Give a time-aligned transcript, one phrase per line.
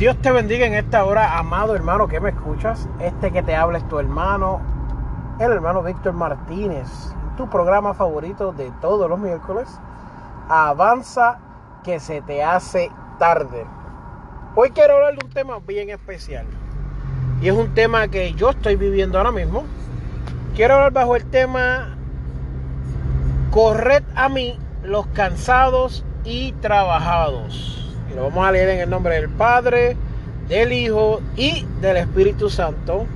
[0.00, 2.88] Dios te bendiga en esta hora, amado hermano que me escuchas.
[3.00, 4.62] Este que te habla es tu hermano,
[5.38, 6.88] el hermano Víctor Martínez,
[7.36, 9.68] tu programa favorito de todos los miércoles.
[10.48, 11.38] Avanza
[11.84, 13.66] que se te hace tarde.
[14.54, 16.46] Hoy quiero hablar de un tema bien especial.
[17.42, 19.64] Y es un tema que yo estoy viviendo ahora mismo.
[20.56, 21.94] Quiero hablar bajo el tema
[23.50, 27.79] Corred a mí los cansados y trabajados.
[28.10, 29.96] Y lo vamos a leer en el nombre del Padre,
[30.48, 33.06] del Hijo y del Espíritu Santo.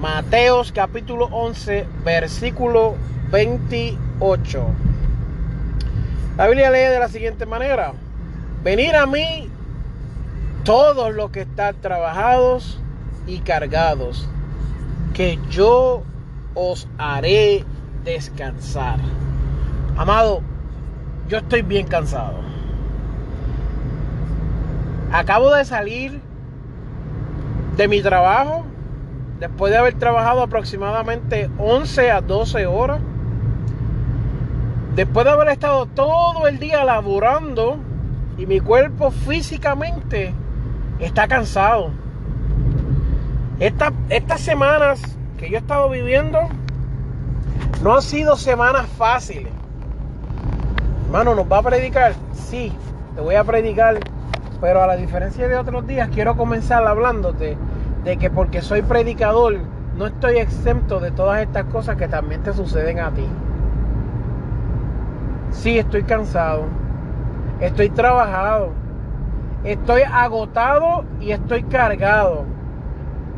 [0.00, 2.94] Mateos capítulo 11, versículo
[3.32, 4.66] 28.
[6.36, 7.94] La Biblia lee de la siguiente manera.
[8.62, 9.50] Venid a mí
[10.62, 12.80] todos los que están trabajados
[13.26, 14.28] y cargados,
[15.14, 16.04] que yo
[16.54, 17.64] os haré
[18.04, 19.00] descansar.
[19.96, 20.42] Amado,
[21.28, 22.57] yo estoy bien cansado.
[25.12, 26.20] Acabo de salir
[27.76, 28.64] de mi trabajo
[29.40, 33.00] después de haber trabajado aproximadamente 11 a 12 horas.
[34.94, 37.78] Después de haber estado todo el día laborando
[38.36, 40.34] y mi cuerpo físicamente
[40.98, 41.90] está cansado.
[43.60, 45.00] estas semanas
[45.38, 46.38] que yo he estado viviendo
[47.82, 49.52] no han sido semanas fáciles.
[51.06, 52.12] Hermano, ¿nos va a predicar?
[52.34, 52.72] Sí,
[53.14, 54.00] te voy a predicar
[54.60, 57.56] pero a la diferencia de otros días, quiero comenzar hablándote
[58.04, 59.58] de que porque soy predicador,
[59.96, 63.26] no estoy exento de todas estas cosas que también te suceden a ti.
[65.50, 66.64] Sí, estoy cansado.
[67.60, 68.70] Estoy trabajado.
[69.64, 72.44] Estoy agotado y estoy cargado.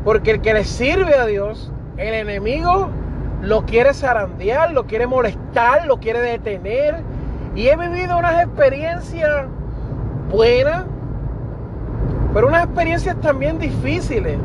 [0.03, 2.89] Porque el que le sirve a Dios, el enemigo
[3.41, 7.01] lo quiere zarandear, lo quiere molestar, lo quiere detener.
[7.55, 9.45] Y he vivido unas experiencias
[10.31, 10.85] buenas,
[12.33, 14.37] pero unas experiencias también difíciles,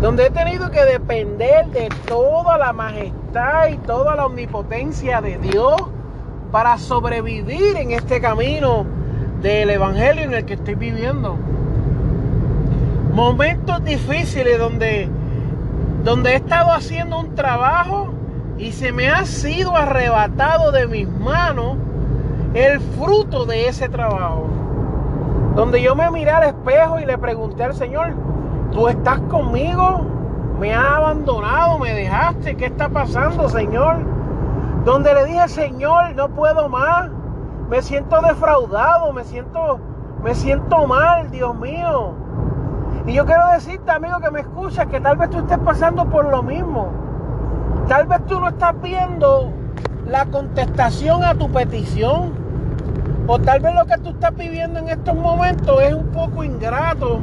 [0.00, 5.76] donde he tenido que depender de toda la majestad y toda la omnipotencia de Dios
[6.50, 8.84] para sobrevivir en este camino
[9.40, 11.36] del Evangelio en el que estoy viviendo.
[13.12, 15.08] Momentos difíciles donde,
[16.04, 18.12] donde he estado haciendo un trabajo
[18.58, 21.76] y se me ha sido arrebatado de mis manos
[22.54, 24.55] el fruto de ese trabajo.
[25.56, 28.12] Donde yo me miré al espejo y le pregunté al Señor,
[28.72, 30.02] ¿tú estás conmigo?
[30.60, 31.78] ¿Me has abandonado?
[31.78, 32.58] ¿Me dejaste?
[32.58, 33.96] ¿Qué está pasando, Señor?
[34.84, 37.08] Donde le dije, Señor, no puedo más.
[37.70, 39.80] Me siento defraudado, me siento,
[40.22, 42.12] me siento mal, Dios mío.
[43.06, 46.26] Y yo quiero decirte, amigo, que me escuchas, que tal vez tú estés pasando por
[46.26, 46.90] lo mismo.
[47.88, 49.50] Tal vez tú no estás viendo
[50.06, 52.45] la contestación a tu petición.
[53.28, 57.20] O tal vez lo que tú estás viviendo en estos momentos es un poco ingrato,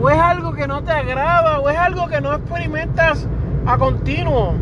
[0.00, 3.26] o es algo que no te agrada, o es algo que no experimentas
[3.64, 4.54] a continuo,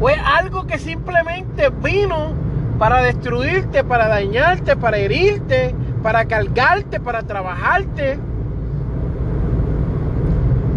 [0.00, 2.34] o es algo que simplemente vino
[2.78, 8.18] para destruirte, para dañarte, para herirte, para cargarte, para trabajarte.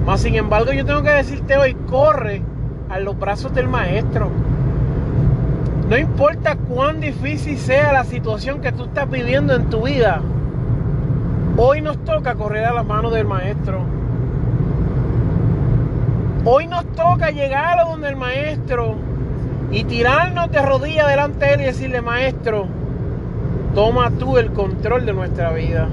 [0.06, 2.41] Mas sin embargo yo tengo que decirte hoy, corre
[2.90, 4.29] a los brazos del maestro.
[5.90, 10.19] No importa cuán difícil sea la situación que tú estás viviendo en tu vida,
[11.57, 13.81] hoy nos toca correr a la mano del maestro.
[16.44, 18.96] Hoy nos toca llegar a donde el maestro
[19.69, 22.66] y tirarnos de rodillas delante de él y decirle, maestro,
[23.75, 25.88] toma tú el control de nuestra vida.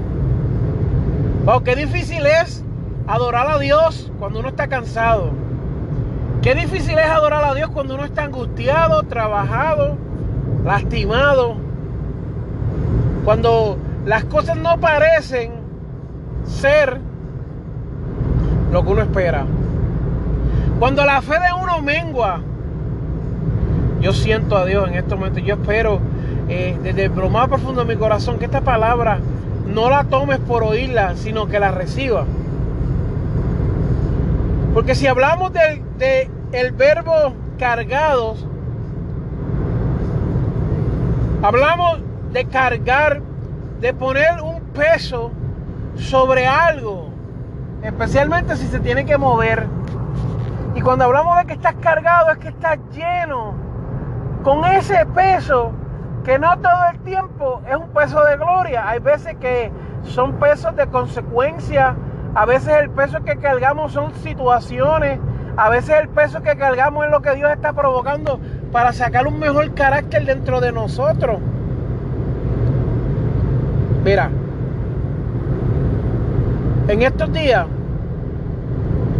[1.45, 2.63] Wow, qué difícil es
[3.05, 5.42] adorar a Dios cuando uno está cansado.
[6.43, 9.95] Qué difícil es adorar a Dios cuando uno está angustiado, trabajado,
[10.65, 11.55] lastimado.
[13.23, 15.53] Cuando las cosas no parecen
[16.43, 16.99] ser
[18.73, 19.45] lo que uno espera.
[20.79, 22.41] Cuando la fe de uno mengua.
[24.01, 25.43] Yo siento a Dios en estos momentos.
[25.43, 26.01] Yo espero
[26.49, 29.19] eh, desde lo más profundo de mi corazón que esta palabra
[29.65, 32.25] no la tomes por oírla, sino que la reciba.
[34.73, 38.47] Porque si hablamos de el verbo cargados,
[41.41, 41.99] hablamos
[42.31, 43.21] de cargar,
[43.81, 45.31] de poner un peso
[45.95, 47.09] sobre algo,
[47.81, 49.65] especialmente si se tiene que mover.
[50.75, 53.55] Y cuando hablamos de que estás cargado es que estás lleno
[54.43, 55.71] con ese peso
[56.23, 58.87] que no todo el tiempo es un peso de gloria.
[58.87, 59.71] Hay veces que
[60.03, 61.95] son pesos de consecuencia,
[62.35, 65.19] a veces el peso que cargamos son situaciones
[65.55, 68.39] a veces el peso que cargamos es lo que Dios está provocando
[68.71, 71.39] para sacar un mejor carácter dentro de nosotros.
[74.03, 74.29] Mira,
[76.89, 77.65] En estos días,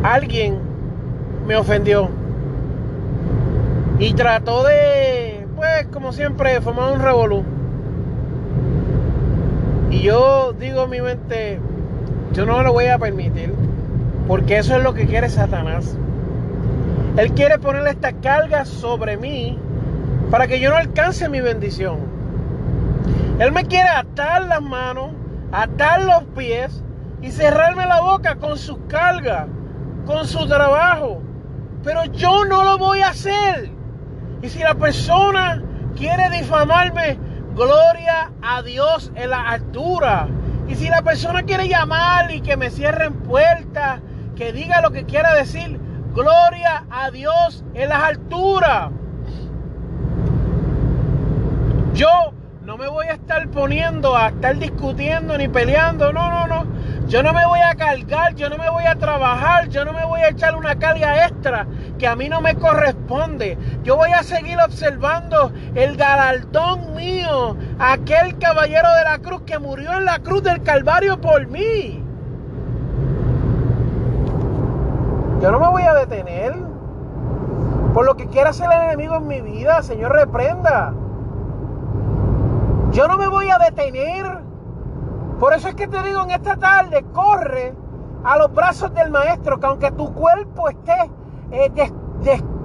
[0.03, 0.59] alguien
[1.47, 2.09] me ofendió
[3.99, 7.43] y trató de, pues, como siempre, formar un revolú.
[9.91, 11.61] Y yo digo en mi mente,
[12.33, 13.53] yo no lo voy a permitir,
[14.27, 15.97] porque eso es lo que quiere Satanás.
[17.17, 19.59] Él quiere poner esta carga sobre mí
[20.31, 21.99] para que yo no alcance mi bendición.
[23.37, 25.11] Él me quiere atar las manos,
[25.51, 26.83] atar los pies
[27.21, 29.47] y cerrarme la boca con sus cargas,
[30.07, 31.21] con su trabajo.
[31.83, 33.69] Pero yo no lo voy a hacer.
[34.41, 35.61] Y si la persona
[35.95, 37.19] quiere difamarme,
[37.55, 40.27] gloria a Dios en la altura.
[40.67, 44.01] Y si la persona quiere llamar y que me cierren puertas,
[44.35, 45.79] que diga lo que quiera decir,
[46.13, 48.91] gloria a Dios en las alturas.
[51.93, 52.33] Yo
[52.63, 56.13] no me voy a estar poniendo a estar discutiendo ni peleando.
[56.13, 56.65] No, no, no.
[57.07, 60.05] Yo no me voy a cargar, yo no me voy a trabajar, yo no me
[60.05, 61.67] voy a echar una carga extra
[61.99, 63.57] que a mí no me corresponde.
[63.83, 69.93] Yo voy a seguir observando el galardón mío, aquel caballero de la cruz que murió
[69.93, 72.02] en la cruz del Calvario por mí.
[75.43, 76.55] Yo no me voy a detener
[77.93, 79.83] por lo que quiera hacer el enemigo en mi vida.
[79.83, 80.93] Señor, reprenda.
[82.91, 84.39] Yo no me voy a detener.
[85.41, 87.75] Por eso es que te digo en esta tarde, corre
[88.23, 91.11] a los brazos del maestro, que aunque tu cuerpo esté
[91.51, 91.91] eh,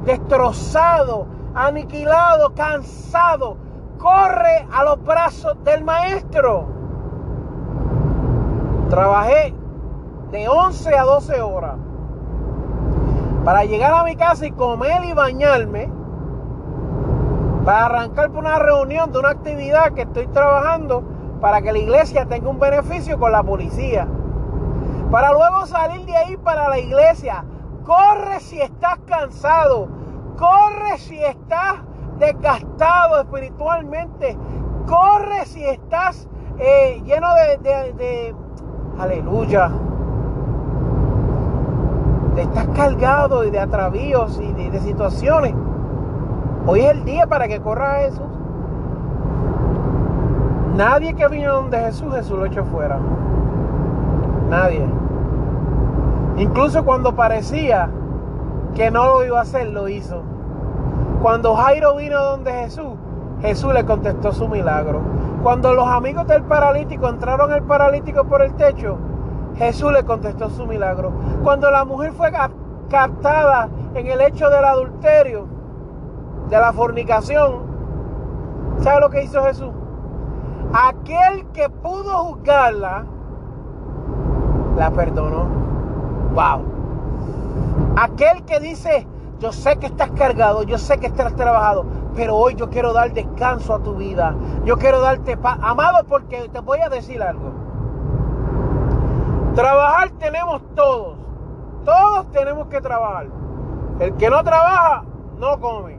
[0.05, 1.27] destrozado,
[1.57, 3.57] aniquilado, cansado,
[3.99, 6.69] corre a los brazos del maestro.
[8.89, 9.53] Trabajé
[10.31, 11.88] de 11 a 12 horas
[13.49, 15.91] para llegar a mi casa y comer y bañarme
[17.65, 21.03] para arrancar por una reunión de una actividad que estoy trabajando
[21.41, 24.07] para que la iglesia tenga un beneficio con la policía.
[25.11, 27.43] Para luego salir de ahí para la iglesia.
[27.87, 29.89] Corre si estás cansado.
[30.37, 31.77] Corre si estás
[32.19, 34.37] desgastado espiritualmente.
[34.87, 36.29] Corre si estás
[36.59, 38.35] eh, lleno de,
[38.99, 39.71] aleluya.
[42.43, 45.55] Estás cargado y de atravíos y de situaciones.
[46.67, 48.27] Hoy es el día para que corra Jesús.
[50.77, 52.99] Nadie que vino donde Jesús, Jesús lo echó fuera.
[54.49, 54.87] Nadie.
[56.37, 57.91] Incluso cuando parecía
[58.75, 60.23] que no lo iba a hacer, lo hizo.
[61.21, 62.93] Cuando Jairo vino donde Jesús,
[63.41, 65.01] Jesús le contestó su milagro.
[65.43, 68.99] Cuando los amigos del paralítico entraron al paralítico por el techo,
[69.59, 71.13] Jesús le contestó su milagro.
[71.43, 72.31] Cuando la mujer fue
[72.89, 75.47] captada en el hecho del adulterio,
[76.49, 77.63] de la fornicación,
[78.81, 79.71] ¿sabe lo que hizo Jesús?
[80.73, 83.05] Aquel que pudo juzgarla,
[84.77, 85.47] la perdonó.
[86.35, 86.63] Wow.
[87.97, 89.07] Aquel que dice,
[89.41, 91.85] yo sé que estás cargado, yo sé que estás trabajado,
[92.15, 94.37] pero hoy yo quiero dar descanso a tu vida.
[94.65, 95.59] Yo quiero darte paz.
[95.63, 97.68] Amado, porque te voy a decir algo.
[99.59, 101.17] Trabajar tenemos todos.
[101.85, 103.27] Todos tenemos que trabajar.
[103.99, 105.03] El que no trabaja,
[105.41, 105.99] no come.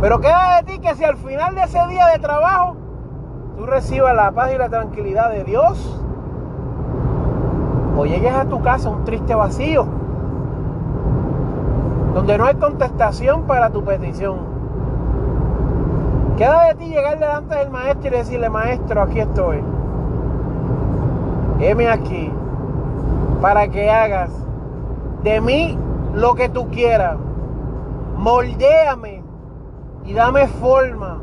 [0.00, 2.74] Pero queda de ti que si al final de ese día de trabajo
[3.56, 6.02] tú recibas la paz y la tranquilidad de Dios,
[7.96, 9.86] o llegues a tu casa un triste vacío,
[12.14, 14.38] donde no hay contestación para tu petición.
[16.36, 19.77] Queda de ti llegar delante del maestro y decirle, maestro, aquí estoy.
[21.60, 22.32] Heme aquí
[23.40, 24.30] para que hagas
[25.22, 25.78] de mí
[26.14, 27.16] lo que tú quieras.
[28.16, 29.22] Moldéame
[30.04, 31.20] y dame forma.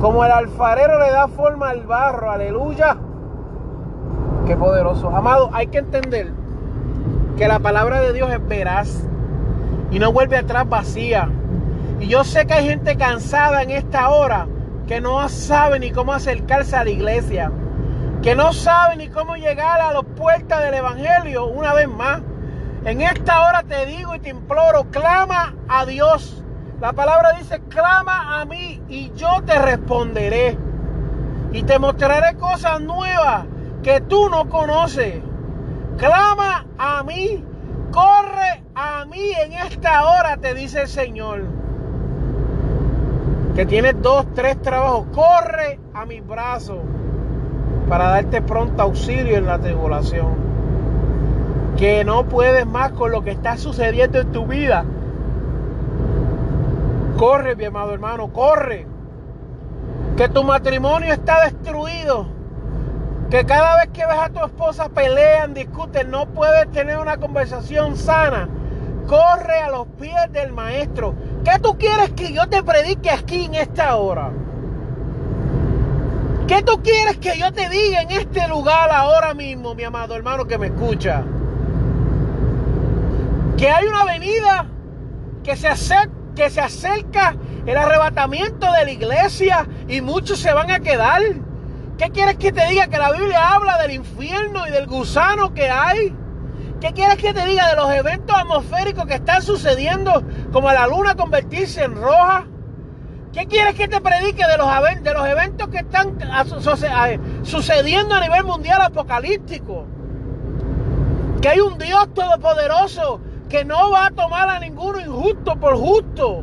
[0.00, 2.96] Como el alfarero le da forma al barro, aleluya.
[4.46, 5.14] Qué poderoso.
[5.14, 6.32] Amado, hay que entender
[7.36, 9.06] que la palabra de Dios es veraz
[9.90, 11.28] y no vuelve atrás vacía.
[12.00, 14.46] Y yo sé que hay gente cansada en esta hora
[14.86, 17.52] que no sabe ni cómo acercarse a la iglesia,
[18.22, 22.20] que no sabe ni cómo llegar a las puertas del Evangelio una vez más.
[22.84, 26.40] En esta hora te digo y te imploro, clama a Dios
[26.80, 30.56] la palabra dice, clama a mí y yo te responderé.
[31.52, 33.44] Y te mostraré cosas nuevas
[33.82, 35.20] que tú no conoces.
[35.98, 37.44] Clama a mí,
[37.92, 41.42] corre a mí en esta hora, te dice el Señor.
[43.54, 45.08] Que tienes dos, tres trabajos.
[45.12, 46.78] Corre a mis brazos
[47.90, 50.48] para darte pronto auxilio en la tribulación.
[51.76, 54.86] Que no puedes más con lo que está sucediendo en tu vida
[57.20, 58.86] Corre, mi amado hermano, corre.
[60.16, 62.26] Que tu matrimonio está destruido.
[63.28, 67.98] Que cada vez que ves a tu esposa pelean, discuten, no puedes tener una conversación
[67.98, 68.48] sana.
[69.06, 71.14] Corre a los pies del maestro.
[71.44, 74.30] ¿Qué tú quieres que yo te predique aquí en esta hora?
[76.50, 80.48] ¿Qué tú quieres que yo te diga en este lugar ahora mismo, mi amado hermano
[80.48, 81.22] que me escucha?
[83.56, 84.66] Que hay una venida
[85.44, 90.72] que se acerca, que se acerca el arrebatamiento de la iglesia y muchos se van
[90.72, 91.22] a quedar.
[91.96, 92.88] ¿Qué quieres que te diga?
[92.88, 96.12] Que la Biblia habla del infierno y del gusano que hay.
[96.80, 101.14] ¿Qué quieres que te diga de los eventos atmosféricos que están sucediendo, como la luna
[101.14, 102.44] convertirse en roja?
[103.32, 104.68] ¿Qué quieres que te predique de los,
[105.02, 106.18] de los eventos que están
[107.44, 109.86] sucediendo a nivel mundial apocalíptico?
[111.40, 116.42] Que hay un Dios todopoderoso que no va a tomar a ninguno injusto por justo.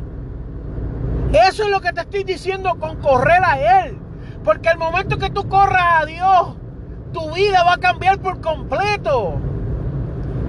[1.32, 3.98] Eso es lo que te estoy diciendo con correr a Él.
[4.42, 6.56] Porque el momento que tú corras a Dios,
[7.12, 9.34] tu vida va a cambiar por completo.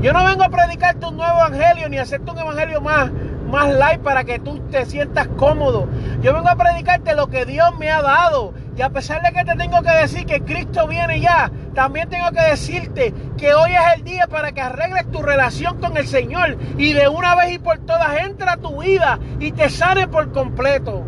[0.01, 3.12] Yo no vengo a predicarte un nuevo evangelio ni a hacerte un evangelio más
[3.50, 5.88] más light para que tú te sientas cómodo.
[6.22, 8.53] Yo vengo a predicarte lo que Dios me ha dado.
[8.77, 12.32] Y a pesar de que te tengo que decir que Cristo viene ya, también tengo
[12.32, 16.58] que decirte que hoy es el día para que arregles tu relación con el Señor
[16.77, 20.32] y de una vez y por todas entra a tu vida y te sane por
[20.32, 21.03] completo.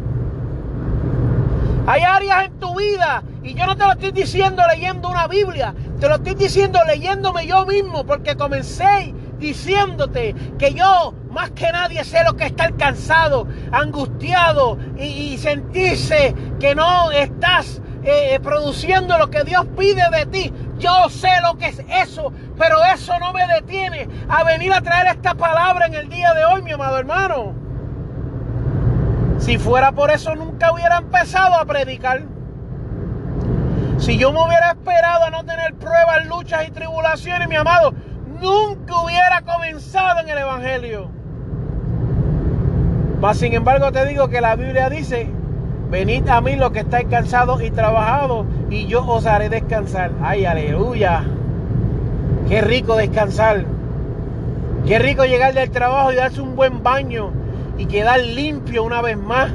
[1.88, 5.74] Hay áreas en tu vida y yo no te lo estoy diciendo leyendo una Biblia,
[6.00, 12.04] te lo estoy diciendo leyéndome yo mismo porque comencé diciéndote que yo más que nadie
[12.04, 19.44] sé lo que está cansado, angustiado y, sentirse que no estás eh, produciendo lo que
[19.44, 20.54] Dios pide de ti.
[20.78, 25.08] Yo sé lo que es eso, pero eso no me detiene a venir a traer
[25.08, 27.54] esta palabra en el día de hoy, mi amado hermano.
[29.40, 32.24] Si fuera por eso, nunca hubiera empezado a predicar.
[33.98, 37.94] Si yo me hubiera esperado a no tener pruebas, luchas y tribulaciones, mi amado,
[38.42, 41.10] nunca hubiera comenzado en el Evangelio.
[43.22, 45.30] Mas sin embargo te digo que la Biblia dice,
[45.92, 50.12] venid a mí los que estáis cansados y trabajados y yo os haré descansar.
[50.24, 51.24] Ay, aleluya.
[52.50, 53.64] Qué rico descansar.
[54.88, 57.32] Qué rico llegar del trabajo y darse un buen baño
[57.78, 59.52] y quedar limpio una vez más.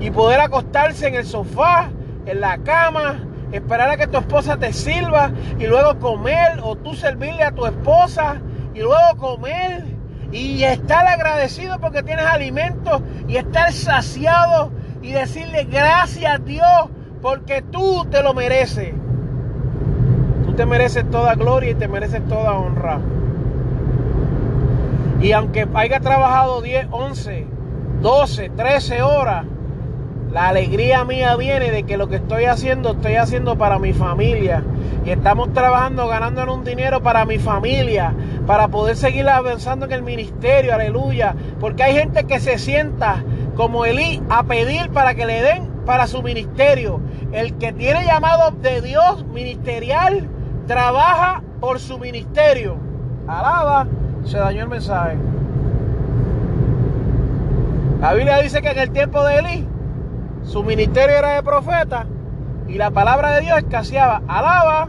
[0.00, 1.88] Y poder acostarse en el sofá,
[2.26, 6.94] en la cama, esperar a que tu esposa te sirva y luego comer o tú
[6.94, 8.40] servirle a tu esposa
[8.74, 9.84] y luego comer
[10.32, 14.70] y estar agradecido porque tienes alimento y estar saciado
[15.02, 16.90] y decirle gracias a Dios
[17.22, 18.92] porque tú te lo mereces.
[20.44, 23.00] Tú te mereces toda gloria y te mereces toda honra.
[25.20, 27.46] Y aunque haya trabajado 10, 11,
[28.02, 29.46] 12, 13 horas,
[30.36, 34.62] la alegría mía viene de que lo que estoy haciendo, estoy haciendo para mi familia.
[35.06, 38.12] Y estamos trabajando, ganando un dinero para mi familia,
[38.46, 41.34] para poder seguir avanzando en el ministerio, aleluya.
[41.58, 43.24] Porque hay gente que se sienta
[43.54, 47.00] como Elí a pedir para que le den para su ministerio.
[47.32, 50.28] El que tiene llamado de Dios ministerial,
[50.66, 52.76] trabaja por su ministerio.
[53.26, 53.86] Alaba,
[54.26, 55.16] se dañó el mensaje.
[58.02, 59.68] La Biblia dice que en el tiempo de Elí
[60.46, 62.06] su ministerio era de profeta
[62.68, 64.22] y la palabra de Dios escaseaba.
[64.28, 64.88] Alaba.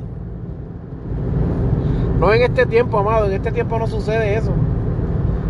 [2.19, 4.53] No en este tiempo, amado, en este tiempo no sucede eso.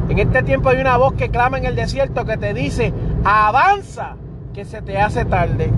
[0.09, 2.93] En este tiempo hay una voz que clama en el desierto que te dice,
[3.25, 4.15] avanza,
[4.53, 5.71] que se te hace tarde.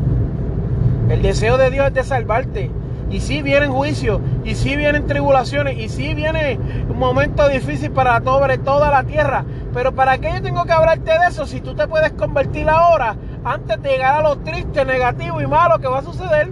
[1.09, 2.71] El deseo de Dios es de salvarte.
[3.09, 6.99] Y si sí vienen juicios, y si sí vienen tribulaciones, y si sí viene un
[6.99, 9.45] momento difícil para sobre toda la tierra.
[9.73, 13.15] Pero ¿para qué yo tengo que hablarte de eso si tú te puedes convertir ahora
[13.43, 16.51] antes de llegar a lo triste, negativo y malo que va a suceder.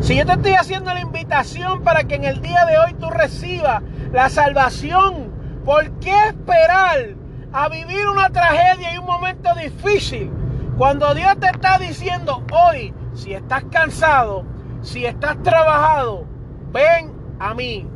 [0.00, 3.08] Si yo te estoy haciendo la invitación para que en el día de hoy tú
[3.10, 5.30] recibas la salvación,
[5.64, 7.14] ¿por qué esperar
[7.52, 10.30] a vivir una tragedia y un momento difícil?
[10.76, 14.44] Cuando Dios te está diciendo hoy, si estás cansado,
[14.80, 16.24] si estás trabajado,
[16.72, 17.86] ven a mí.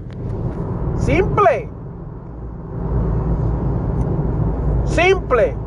[0.99, 1.69] Simple.
[4.85, 5.66] Simple.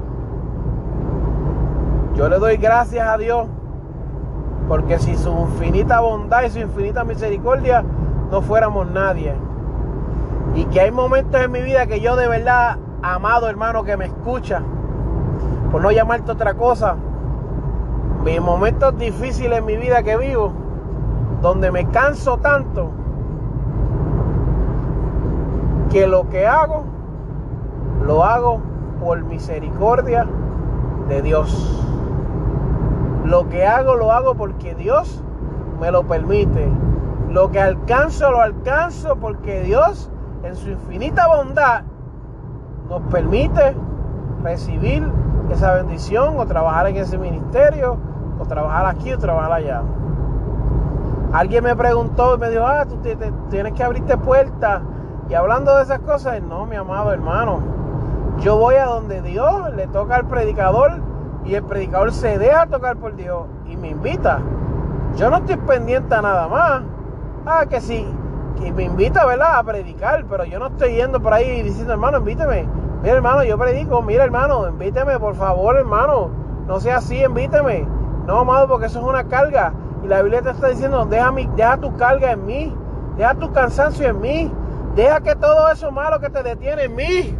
[2.20, 3.48] Yo le doy gracias a Dios
[4.68, 7.82] porque si su infinita bondad y su infinita misericordia
[8.30, 9.34] no fuéramos nadie.
[10.54, 14.08] Y que hay momentos en mi vida que yo de verdad, amado hermano que me
[14.08, 14.62] escucha,
[15.72, 16.98] por no llamarte otra cosa,
[18.26, 20.52] mis momentos difíciles en mi vida que vivo,
[21.42, 22.92] donde me canso tanto,
[25.90, 26.84] que lo que hago,
[28.06, 28.60] lo hago
[29.00, 30.28] por misericordia
[31.08, 31.89] de Dios.
[33.30, 35.24] Lo que hago lo hago porque Dios
[35.80, 36.68] me lo permite.
[37.30, 40.10] Lo que alcanzo, lo alcanzo porque Dios,
[40.42, 41.84] en su infinita bondad,
[42.90, 43.76] nos permite
[44.42, 45.08] recibir
[45.52, 47.98] esa bendición o trabajar en ese ministerio
[48.40, 49.84] o trabajar aquí o trabajar allá.
[51.32, 52.98] Alguien me preguntó y me dijo, ah, tú
[53.52, 54.82] tienes que abrirte puertas.
[55.30, 57.60] Y hablando de esas cosas, no, mi amado hermano,
[58.40, 61.09] yo voy a donde Dios le toca al predicador
[61.50, 64.40] y el predicador se deja tocar por Dios y me invita.
[65.16, 66.84] Yo no estoy pendiente a nada más.
[67.44, 68.06] Ah, que sí,
[68.62, 69.58] que me invita, ¿verdad?
[69.58, 72.68] A predicar, pero yo no estoy yendo por ahí diciendo, hermano, invíteme.
[73.02, 76.30] Mira, hermano, yo predico, mira, hermano, invíteme, por favor, hermano.
[76.68, 77.88] No sea así, invíteme.
[78.28, 79.74] No, amado, porque eso es una carga.
[80.04, 82.76] Y la Biblia te está diciendo, deja, mi, deja tu carga en mí,
[83.18, 84.52] deja tu cansancio en mí,
[84.96, 87.36] deja que todo eso malo que te detiene en mí.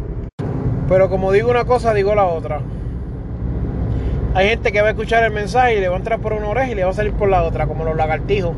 [0.88, 2.60] Pero como digo una cosa, digo la otra.
[4.34, 6.48] Hay gente que va a escuchar el mensaje y le va a entrar por una
[6.48, 8.52] oreja y le va a salir por la otra, como los lagartijos.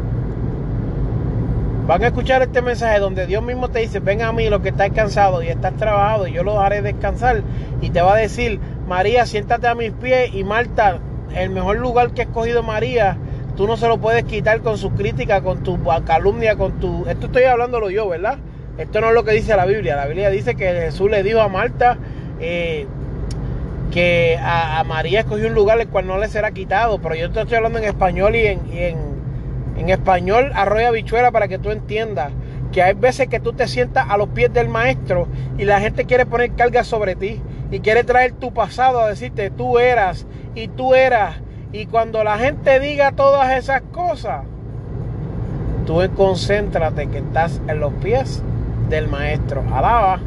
[1.87, 4.69] Van a escuchar este mensaje donde Dios mismo te dice, ven a mí lo que
[4.69, 7.43] estás cansado y estás trabajado y yo lo haré descansar.
[7.81, 10.99] Y te va a decir, María, siéntate a mis pies y Marta,
[11.35, 13.17] el mejor lugar que ha escogido María
[13.57, 17.07] Tú no se lo puedes quitar con su crítica, con tu calumnia, con tu...
[17.07, 18.39] Esto estoy hablándolo yo, ¿verdad?
[18.79, 19.95] Esto no es lo que dice la Biblia.
[19.95, 21.99] La Biblia dice que Jesús le dijo a Marta
[22.41, 22.87] eh,
[23.93, 27.01] que a, María escogió un lugar el cual no le será quitado.
[27.01, 31.59] Pero yo te estoy hablando en español y en, en, español arroya bichuela para que
[31.59, 32.33] tú entiendas
[32.71, 35.27] que hay veces que tú te sientas a los pies del maestro
[35.59, 39.51] y la gente quiere poner carga sobre ti y quiere traer tu pasado a decirte
[39.51, 41.35] tú eras y tú eras
[41.73, 44.45] y cuando la gente diga todas esas cosas,
[45.87, 48.43] tú concéntrate que estás en los pies
[48.89, 49.65] del maestro.
[49.73, 50.21] Alaba.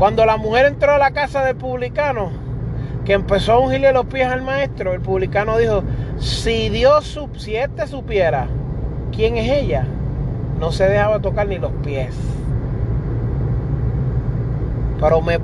[0.00, 2.30] Cuando la mujer entró a la casa del publicano,
[3.04, 5.82] que empezó a ungirle los pies al maestro, el publicano dijo,
[6.18, 8.46] si Dios, si supiera
[9.14, 9.86] quién es ella,
[10.58, 12.16] no se dejaba tocar ni los pies.
[14.98, 15.38] Pero me,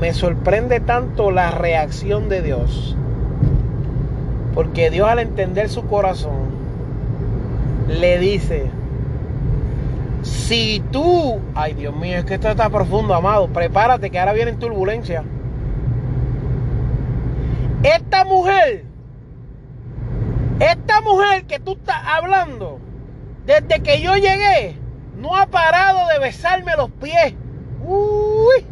[0.00, 2.96] me sorprende tanto la reacción de Dios
[4.54, 6.48] porque Dios al entender su corazón
[7.88, 8.70] le dice,
[10.22, 14.52] si tú, ay Dios mío, es que esto está profundo, amado, prepárate que ahora viene
[14.52, 15.24] turbulencia.
[17.82, 18.84] Esta mujer,
[20.60, 22.80] esta mujer que tú estás hablando,
[23.46, 24.76] desde que yo llegué,
[25.16, 27.34] no ha parado de besarme los pies.
[27.84, 28.66] Uy.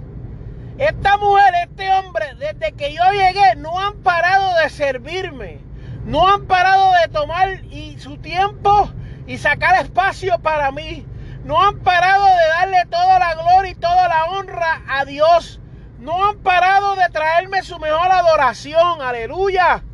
[0.78, 5.66] Esta mujer, este hombre, desde que yo llegué, no han parado de servirme
[6.06, 8.88] no han parado de tomar y su tiempo
[9.26, 11.04] y sacar espacio para mí.
[11.46, 15.60] No han parado de darle toda la gloria y toda la honra a Dios.
[16.00, 19.00] No han parado de traerme su mejor adoración.
[19.00, 19.84] Aleluya.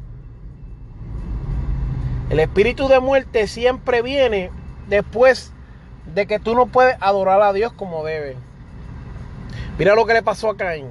[2.31, 4.51] El espíritu de muerte siempre viene
[4.89, 5.53] después
[6.07, 8.39] de que tú no puedes adorar a Dios como debe.
[9.77, 10.89] Mira lo que le pasó a Caín.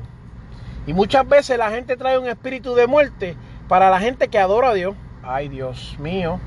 [0.86, 3.36] Y muchas veces la gente trae un espíritu de muerte
[3.68, 4.96] para la gente que adora a Dios.
[5.24, 6.40] Ay, Dios mío.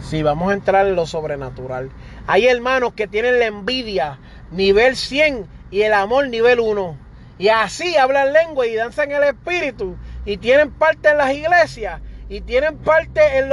[0.00, 1.90] Si vamos a entrar en lo sobrenatural.
[2.26, 4.18] Hay hermanos que tienen la envidia
[4.50, 6.98] nivel 100 y el amor nivel 1.
[7.38, 9.96] Y así hablan lengua y danzan el espíritu.
[10.24, 12.00] Y tienen parte en las iglesias.
[12.28, 13.52] Y tienen parte en,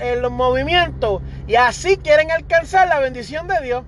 [0.00, 1.22] en los movimientos.
[1.46, 3.84] Y así quieren alcanzar la bendición de Dios.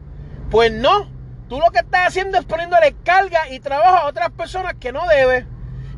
[0.50, 1.10] Pues no.
[1.48, 5.06] Tú lo que estás haciendo es poniéndole carga y trabajo a otras personas que no
[5.06, 5.44] debes.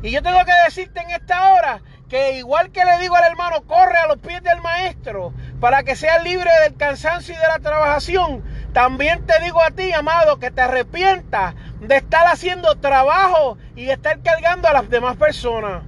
[0.01, 3.61] Y yo tengo que decirte en esta hora que igual que le digo al hermano,
[3.67, 7.59] corre a los pies del maestro para que sea libre del cansancio y de la
[7.59, 8.43] trabajación,
[8.73, 13.93] también te digo a ti, amado, que te arrepientas de estar haciendo trabajo y de
[13.93, 15.83] estar cargando a las demás personas.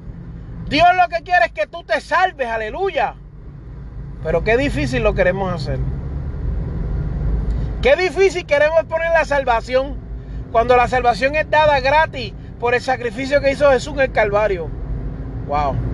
[0.69, 3.15] Dios lo que quiere es que tú te salves, aleluya.
[4.23, 5.79] Pero qué difícil lo queremos hacer.
[7.81, 9.97] Qué difícil queremos poner la salvación
[10.51, 14.69] cuando la salvación es dada gratis por el sacrificio que hizo Jesús en el Calvario.
[15.47, 15.90] Wow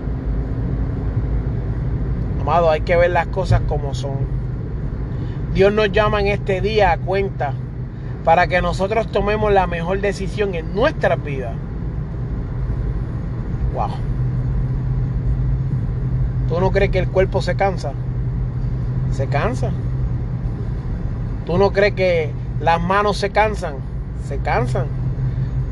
[2.49, 4.17] hay que ver las cosas como son.
[5.53, 7.53] Dios nos llama en este día a cuenta
[8.23, 11.53] para que nosotros tomemos la mejor decisión en nuestra vida.
[13.73, 13.89] Wow.
[16.47, 17.91] ¿Tú no crees que el cuerpo se cansa?
[19.11, 19.71] Se cansa.
[21.45, 23.75] ¿Tú no crees que las manos se cansan?
[24.27, 24.87] Se cansan.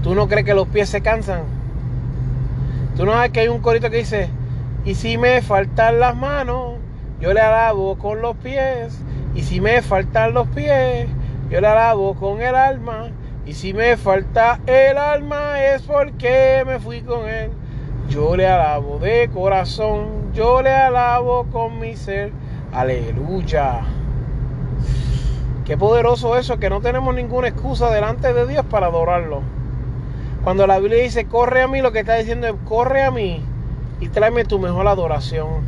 [0.04, 1.42] ¿Tú no crees que los pies se cansan?
[2.96, 4.30] ¿Tú no sabes que hay un corito que dice,
[4.86, 6.76] y si me faltan las manos,
[7.20, 9.02] yo le alabo con los pies.
[9.34, 11.08] Y si me faltan los pies,
[11.50, 13.10] yo le alabo con el alma.
[13.48, 17.50] Y si me falta el alma es porque me fui con él.
[18.10, 22.32] Yo le alabo de corazón, yo le alabo con mi ser.
[22.72, 23.82] Aleluya.
[25.66, 29.42] Qué poderoso eso, que no tenemos ninguna excusa delante de Dios para adorarlo.
[30.44, 33.44] Cuando la Biblia dice, corre a mí, lo que está diciendo es, corre a mí
[34.00, 35.68] y tráeme tu mejor adoración.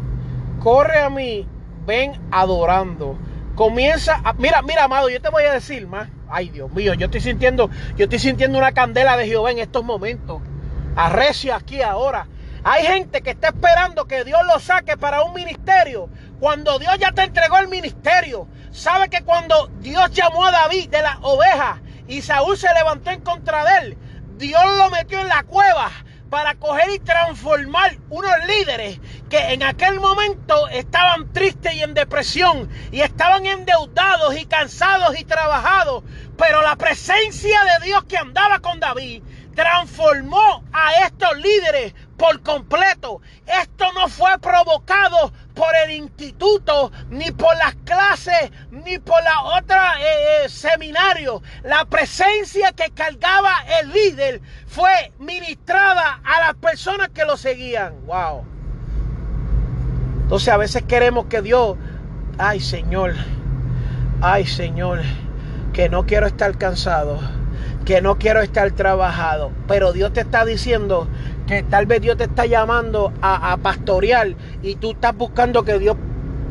[0.59, 1.47] Corre a mí,
[1.85, 3.17] ven adorando.
[3.55, 6.09] Comienza, a, mira, mira, amado, yo te voy a decir más.
[6.29, 9.83] Ay, Dios mío, yo estoy sintiendo, yo estoy sintiendo una candela de Jehová en estos
[9.83, 10.41] momentos.
[10.95, 12.27] Arrecio aquí ahora.
[12.63, 16.09] Hay gente que está esperando que Dios lo saque para un ministerio.
[16.39, 18.47] Cuando Dios ya te entregó el ministerio.
[18.71, 23.21] Sabe que cuando Dios llamó a David de las ovejas y Saúl se levantó en
[23.21, 23.97] contra de él,
[24.37, 25.89] Dios lo metió en la cueva
[26.29, 32.69] para coger y transformar unos líderes que en aquel momento estaban tristes y en depresión
[32.91, 36.03] y estaban endeudados y cansados y trabajados.
[36.37, 39.23] Pero la presencia de Dios que andaba con David
[39.55, 43.21] transformó a estos líderes por completo.
[43.45, 50.01] Esto no fue provocado por el instituto, ni por las clases, ni por la otra
[50.01, 51.41] eh, eh, seminario.
[51.63, 58.05] La presencia que cargaba el líder fue ministrada a las personas que lo seguían.
[58.05, 58.43] Wow.
[60.23, 61.77] Entonces a veces queremos que Dios,
[62.37, 63.13] ay Señor,
[64.21, 65.01] ay Señor,
[65.71, 67.19] que no quiero estar cansado
[67.87, 69.53] que no quiero estar trabajado.
[69.65, 71.07] Pero Dios te está diciendo
[71.47, 75.79] que tal vez Dios te está llamando a, a pastorear y tú estás buscando que
[75.79, 75.95] Dios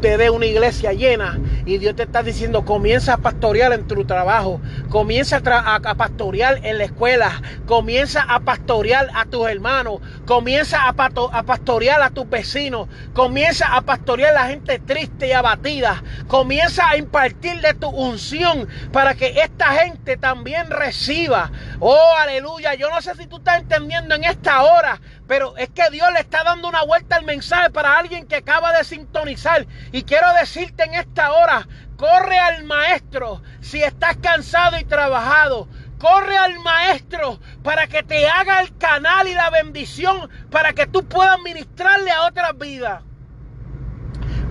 [0.01, 4.05] te dé una iglesia llena y Dios te está diciendo comienza a pastorear en tu
[4.05, 10.90] trabajo, comienza a, pastorear en la escuela, comienza a pastorear a tus hermanos, comienza a,
[10.90, 16.88] a pastorear a tus vecinos, comienza a pastorear a la gente triste y abatida, comienza
[16.88, 21.50] a impartir de tu unción para que esta gente también reciba.
[21.81, 25.91] Oh, aleluya, yo no sé si tú estás entendiendo en esta hora, pero es que
[25.91, 29.67] Dios le está dando una vuelta al mensaje para alguien que acaba de sintonizar.
[29.93, 35.69] Y quiero decirte en esta hora, corre al maestro si estás cansado y trabajado.
[35.99, 41.09] Corre al maestro para que te haga el canal y la bendición para que tú
[41.09, 43.03] puedas ministrarle a otras vidas.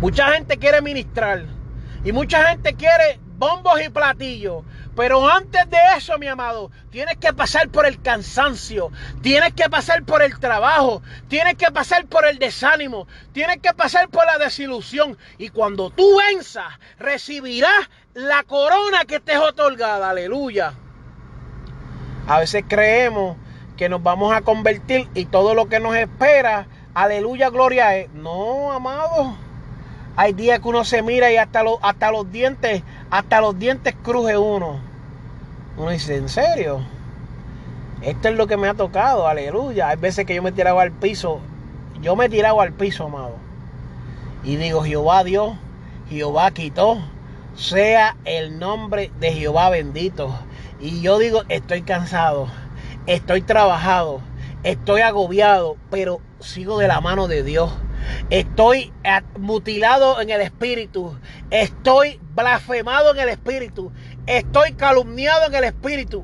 [0.02, 1.46] Mucha gente quiere ministrar
[2.04, 4.64] y mucha gente quiere bombos y platillos.
[4.96, 10.04] Pero antes de eso, mi amado, tienes que pasar por el cansancio, tienes que pasar
[10.04, 15.18] por el trabajo, tienes que pasar por el desánimo, tienes que pasar por la desilusión.
[15.38, 20.10] Y cuando tú venzas, recibirás la corona que te es otorgada.
[20.10, 20.74] Aleluya.
[22.28, 23.38] A veces creemos
[23.76, 28.10] que nos vamos a convertir y todo lo que nos espera, aleluya, gloria es.
[28.14, 29.36] No, amado.
[30.16, 33.96] Hay días que uno se mira y hasta, los, hasta los dientes, hasta los dientes
[34.02, 34.80] cruje uno.
[35.78, 36.82] Uno dice, ¿en serio?
[38.02, 39.90] Esto es lo que me ha tocado, aleluya.
[39.90, 41.40] Hay veces que yo me he tirado al piso.
[42.02, 43.36] Yo me he tirado al piso, amado.
[44.44, 45.56] Y digo, Jehová Dios,
[46.10, 47.00] Jehová quitó.
[47.56, 50.38] Sea el nombre de Jehová bendito.
[50.80, 52.48] Y yo digo, estoy cansado,
[53.08, 54.20] estoy trabajado,
[54.64, 57.72] estoy agobiado, pero sigo de la mano de Dios.
[58.30, 58.92] Estoy
[59.40, 61.18] mutilado en el espíritu.
[61.52, 63.92] Estoy blasfemado en el espíritu.
[64.28, 66.24] Estoy calumniado en el espíritu.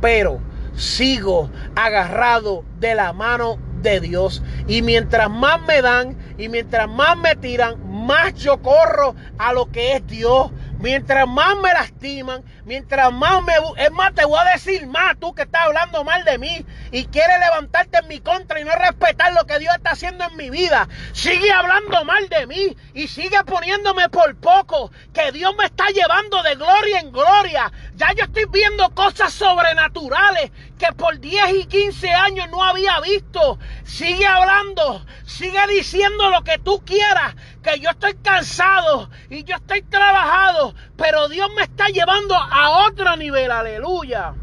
[0.00, 0.40] Pero
[0.74, 4.42] sigo agarrado de la mano de Dios.
[4.66, 7.76] Y mientras más me dan y mientras más me tiran,
[8.06, 10.50] más yo corro a lo que es Dios.
[10.78, 13.52] Mientras más me lastiman, mientras más me...
[13.78, 17.04] Es más, te voy a decir más, tú que estás hablando mal de mí y
[17.06, 20.50] quieres levantarte en mi contra y no respetar lo que Dios está haciendo en mi
[20.50, 20.88] vida.
[21.12, 26.42] Sigue hablando mal de mí y sigue poniéndome por poco, que Dios me está llevando
[26.44, 27.72] de gloria en gloria.
[27.96, 33.58] Ya yo estoy viendo cosas sobrenaturales que por 10 y 15 años no había visto.
[33.84, 39.82] Sigue hablando, sigue diciendo lo que tú quieras, que yo estoy cansado y yo estoy
[39.82, 44.34] trabajado, pero Dios me está llevando a otro nivel, aleluya.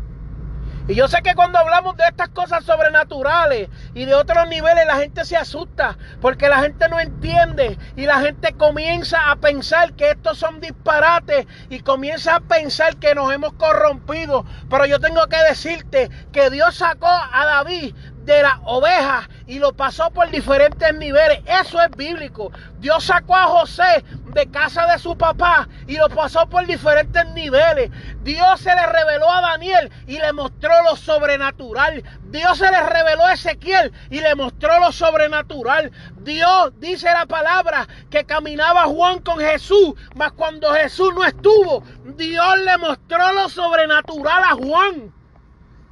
[0.88, 4.98] Y yo sé que cuando hablamos de estas cosas sobrenaturales y de otros niveles, la
[4.98, 10.12] gente se asusta porque la gente no entiende y la gente comienza a pensar que
[10.12, 14.46] estos son disparates y comienza a pensar que nos hemos corrompido.
[14.70, 17.96] Pero yo tengo que decirte que Dios sacó a David
[18.26, 21.42] de la oveja y lo pasó por diferentes niveles.
[21.46, 22.52] Eso es bíblico.
[22.80, 24.04] Dios sacó a José
[24.36, 27.90] de casa de su papá y lo pasó por diferentes niveles.
[28.22, 32.04] Dios se le reveló a Daniel y le mostró lo sobrenatural.
[32.26, 35.92] Dios se le reveló a Ezequiel y le mostró lo sobrenatural.
[36.18, 42.60] Dios dice la palabra que caminaba Juan con Jesús, mas cuando Jesús no estuvo, Dios
[42.60, 45.14] le mostró lo sobrenatural a Juan.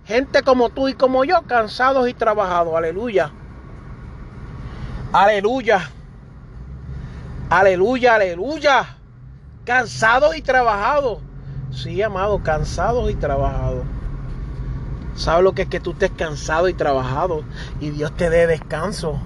[0.05, 2.75] Gente como tú y como yo, cansados y trabajados.
[2.75, 3.31] Aleluya.
[5.13, 5.89] Aleluya.
[7.53, 8.97] Aleluya, aleluya.
[9.63, 11.19] Cansados y trabajados.
[11.71, 13.83] Sí, amado, cansados y trabajados.
[15.13, 17.43] ¿Sabes lo que es que tú estés cansado y trabajado
[17.79, 19.19] y Dios te dé descanso?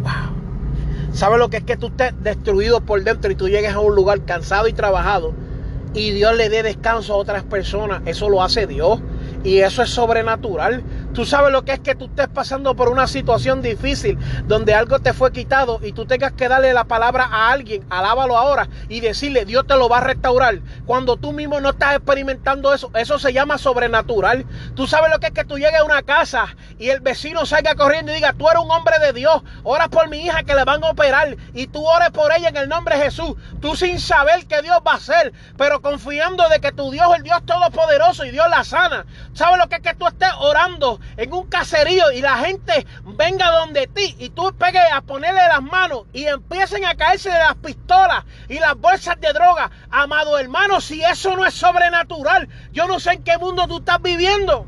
[0.00, 1.12] Wow.
[1.12, 3.96] ¿Sabes lo que es que tú estés destruido por dentro y tú llegues a un
[3.96, 5.34] lugar cansado y trabajado
[5.92, 8.02] y Dios le dé descanso a otras personas?
[8.06, 9.00] Eso lo hace Dios
[9.42, 10.84] y eso es sobrenatural.
[11.14, 14.98] Tú sabes lo que es que tú estés pasando por una situación difícil donde algo
[14.98, 19.00] te fue quitado y tú tengas que darle la palabra a alguien, alábalo ahora y
[19.00, 20.60] decirle Dios te lo va a restaurar.
[20.86, 24.46] Cuando tú mismo no estás experimentando eso, eso se llama sobrenatural.
[24.74, 27.74] Tú sabes lo que es que tú llegues a una casa y el vecino salga
[27.74, 30.64] corriendo y diga, tú eres un hombre de Dios, oras por mi hija que le
[30.64, 33.34] van a operar y tú ores por ella en el nombre de Jesús.
[33.60, 37.22] Tú sin saber qué Dios va a hacer, pero confiando de que tu Dios el
[37.22, 39.04] Dios todopoderoso y Dios la sana.
[39.34, 41.00] ¿Sabes lo que es que tú estés orando?
[41.16, 45.62] En un caserío y la gente venga donde ti y tú pegues a ponerle las
[45.62, 49.70] manos y empiecen a caerse de las pistolas y las bolsas de droga.
[49.90, 54.00] Amado hermano, si eso no es sobrenatural, yo no sé en qué mundo tú estás
[54.02, 54.66] viviendo.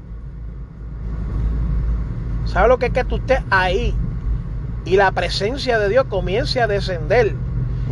[2.46, 3.94] ¿Sabes lo que es que tú estés ahí
[4.84, 7.34] y la presencia de Dios comience a descender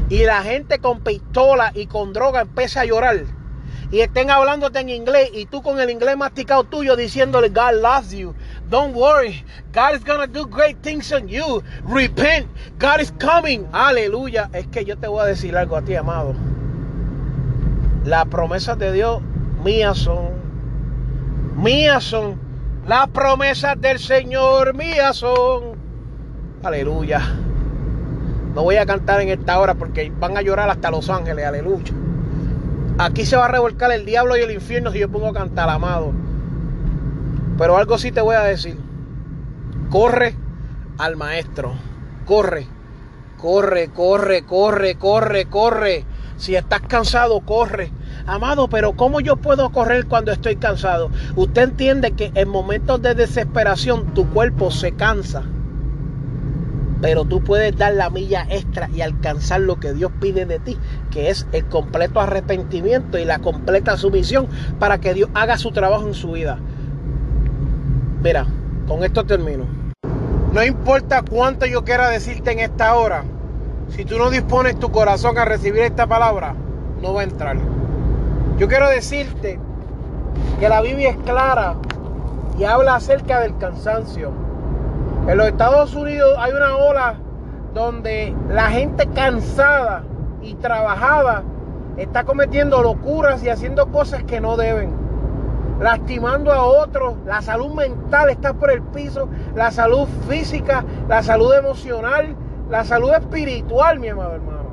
[0.09, 3.25] y la gente con pistola y con droga empiece a llorar?
[3.93, 8.11] Y estén hablándote en inglés y tú con el inglés masticado tuyo diciéndole God loves
[8.11, 8.35] you.
[8.71, 9.45] Don't worry.
[9.75, 11.63] God is gonna do great things on you.
[11.85, 12.49] Repent.
[12.79, 13.69] God is coming.
[13.71, 14.49] Aleluya.
[14.55, 16.35] Es que yo te voy a decir algo a ti, amado.
[18.07, 19.21] Las promesas de Dios
[19.63, 20.31] mías son.
[21.59, 22.41] Mías son.
[22.87, 25.77] Las promesas del Señor mías son.
[26.63, 27.21] Aleluya.
[28.55, 31.45] No voy a cantar en esta hora porque van a llorar hasta Los Ángeles.
[31.45, 31.93] Aleluya.
[32.99, 35.69] Aquí se va a revolcar el diablo y el infierno si yo pongo a cantar,
[35.69, 36.13] amado.
[37.59, 38.77] Pero algo sí te voy a decir.
[39.91, 40.37] Corre
[40.99, 41.75] al maestro.
[42.27, 42.67] Corre.
[43.39, 46.05] Corre, corre, corre, corre, corre.
[46.37, 47.91] Si estás cansado, corre.
[48.27, 51.11] Amado, pero ¿cómo yo puedo correr cuando estoy cansado?
[51.35, 55.43] Usted entiende que en momentos de desesperación tu cuerpo se cansa.
[57.03, 60.79] Pero tú puedes dar la milla extra y alcanzar lo que Dios pide de ti,
[61.11, 64.47] que es el completo arrepentimiento y la completa sumisión
[64.79, 66.61] para que Dios haga su trabajo en su vida.
[68.23, 68.47] Mira,
[68.87, 69.67] con esto termino.
[70.53, 73.25] No importa cuánto yo quiera decirte en esta hora,
[73.89, 76.55] si tú no dispones tu corazón a recibir esta palabra,
[77.03, 77.57] no va a entrar.
[78.59, 79.59] Yo quiero decirte
[80.61, 81.75] que la Biblia es clara
[82.57, 84.52] y habla acerca del cansancio.
[85.29, 87.15] En los Estados Unidos hay una ola
[87.75, 90.03] donde la gente cansada
[90.43, 91.45] y trabajada
[91.97, 94.91] está cometiendo locuras y haciendo cosas que no deben.
[95.81, 101.55] Lastimando a otros, la salud mental está por el piso, la salud física, la salud
[101.55, 102.35] emocional,
[102.69, 104.71] la salud espiritual, mi amado hermano.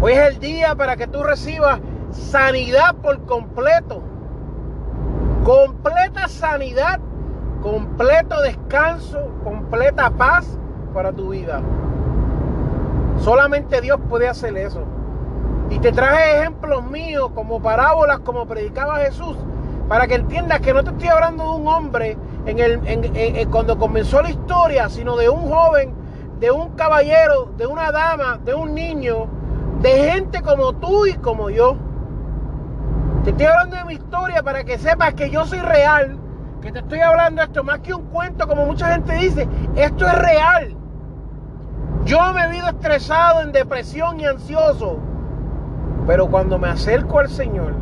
[0.00, 1.80] Hoy es el día para que tú recibas
[2.12, 4.02] sanidad por completo.
[5.44, 6.98] Completa sanidad
[7.66, 10.46] completo descanso, completa paz
[10.94, 11.60] para tu vida.
[13.18, 14.84] Solamente Dios puede hacer eso.
[15.70, 19.36] Y te traje ejemplos míos como parábolas, como predicaba Jesús,
[19.88, 24.22] para que entiendas que no te estoy hablando de un hombre en el, cuando comenzó
[24.22, 25.92] la historia, sino de un joven,
[26.38, 29.26] de un caballero, de una dama, de un niño,
[29.82, 31.76] de gente como tú y como yo.
[33.24, 36.20] Te estoy hablando de mi historia para que sepas que yo soy real
[36.66, 40.18] que te estoy hablando esto más que un cuento, como mucha gente dice, esto es
[40.18, 40.74] real.
[42.04, 44.98] Yo me he visto estresado, en depresión y ansioso,
[46.08, 47.72] pero cuando me acerco al Señor,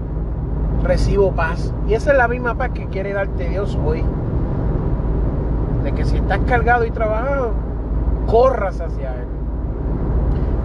[0.82, 1.72] recibo paz.
[1.88, 4.04] Y esa es la misma paz que quiere darte Dios hoy.
[5.82, 7.52] De que si estás cargado y trabajado,
[8.26, 9.26] corras hacia Él.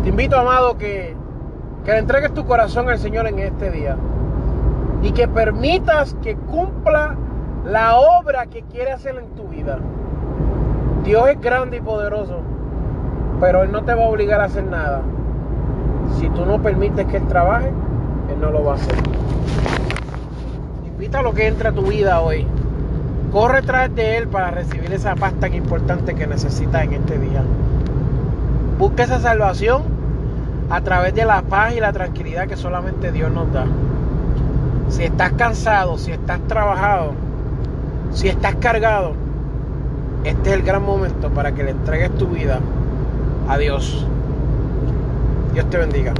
[0.04, 1.16] Te invito, amado, que,
[1.86, 3.96] que le entregues tu corazón al Señor en este día.
[5.04, 7.16] Y que permitas que cumpla
[7.65, 9.80] la obra que quiere hacer en tu vida.
[11.04, 12.41] Dios es grande y poderoso,
[13.39, 15.02] pero Él no te va a obligar a hacer nada.
[16.17, 18.95] Si tú no permites que Él trabaje, Él no lo va a hacer.
[20.86, 22.45] Invita a lo que entra a tu vida hoy.
[23.32, 27.43] Corre tras de Él para recibir esa paz tan importante que necesitas en este día.
[28.78, 29.84] Busca esa salvación
[30.69, 33.65] a través de la paz y la tranquilidad que solamente Dios nos da.
[34.89, 37.13] Si estás cansado, si estás trabajado,
[38.13, 39.13] si estás cargado,
[40.24, 42.60] este es el gran momento para que le entregues tu vida
[43.48, 44.06] a Dios.
[45.54, 46.13] Dios te bendiga.